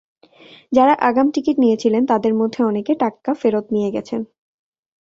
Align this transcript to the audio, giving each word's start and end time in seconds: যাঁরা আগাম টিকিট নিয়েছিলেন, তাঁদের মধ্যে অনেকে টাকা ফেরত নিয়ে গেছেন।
যাঁরা 0.71 0.93
আগাম 1.01 1.27
টিকিট 1.31 1.55
নিয়েছিলেন, 1.59 2.03
তাঁদের 2.05 2.33
মধ্যে 2.33 2.59
অনেকে 2.63 2.93
টাকা 2.95 3.31
ফেরত 3.33 3.65
নিয়ে 3.71 3.89
গেছেন। 3.91 4.21